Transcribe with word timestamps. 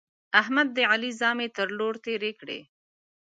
احمد 0.41 0.67
د 0.77 0.79
علي 0.91 1.11
زامې 1.19 1.47
تر 1.57 1.67
له 1.77 1.83
ور 1.87 1.95
تېرې 2.05 2.31
کړې. 2.39 2.59